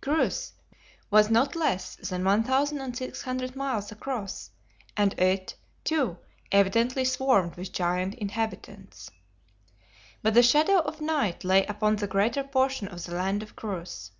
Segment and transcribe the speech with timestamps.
[0.00, 0.52] Chryse
[1.10, 4.50] was not less than 1,600 miles across,
[4.96, 6.16] and it, too,
[6.50, 9.10] evidently swarmed with giant inhabitants.
[10.22, 14.12] But the shadow of night lay upon the greater portion of the land of Chryse.